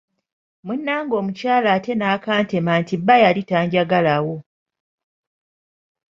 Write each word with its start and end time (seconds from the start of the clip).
Munnange 0.65 1.13
omukyala 1.21 1.67
ate 1.77 1.91
n'akantema 1.95 2.71
nti 2.81 2.95
bba 3.01 3.15
yali 3.23 3.41
tanjagalawo. 3.49 4.35